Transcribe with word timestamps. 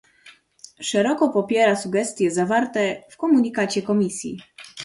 Szeroko 0.81 1.29
popiera 1.29 1.75
sugestie 1.75 2.31
zawarte 2.31 3.03
w 3.09 3.17
komunikacie 3.17 3.81
Komisji 3.81 4.37